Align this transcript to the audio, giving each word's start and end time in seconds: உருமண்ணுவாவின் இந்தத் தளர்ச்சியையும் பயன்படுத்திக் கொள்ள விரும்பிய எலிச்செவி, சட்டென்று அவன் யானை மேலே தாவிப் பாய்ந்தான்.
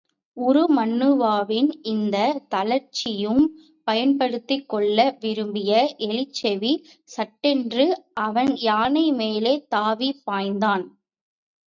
உருமண்ணுவாவின் 0.37 1.67
இந்தத் 1.89 2.39
தளர்ச்சியையும் 2.51 3.43
பயன்படுத்திக் 3.87 4.65
கொள்ள 4.69 4.97
விரும்பிய 5.19 5.73
எலிச்செவி, 6.07 6.73
சட்டென்று 7.09 7.85
அவன் 8.21 8.53
யானை 8.61 9.11
மேலே 9.13 9.53
தாவிப் 9.71 10.23
பாய்ந்தான். 10.25 10.85